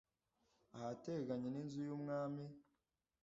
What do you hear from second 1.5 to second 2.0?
N Inzu Y